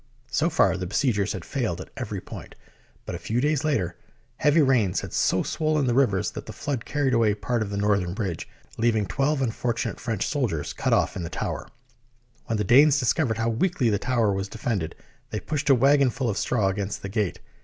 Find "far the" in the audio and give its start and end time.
0.49-0.87